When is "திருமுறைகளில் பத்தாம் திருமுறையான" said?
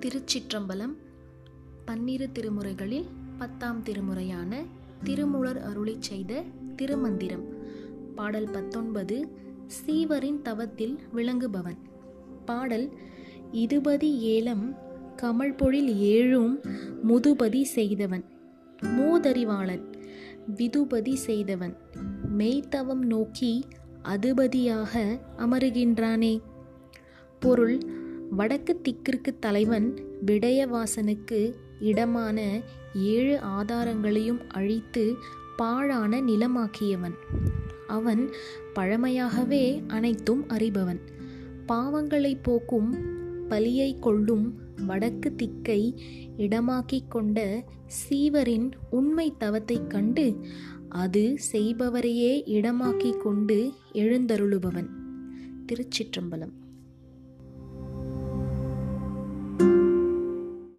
2.34-4.54